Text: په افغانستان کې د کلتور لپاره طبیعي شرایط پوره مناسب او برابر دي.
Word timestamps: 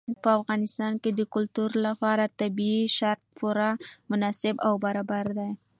په 0.23 0.29
افغانستان 0.39 0.93
کې 1.01 1.11
د 1.13 1.21
کلتور 1.33 1.71
لپاره 1.87 2.33
طبیعي 2.39 2.83
شرایط 2.97 3.21
پوره 3.37 3.69
مناسب 4.11 4.55
او 4.67 4.73
برابر 4.85 5.25
دي. 5.37 5.49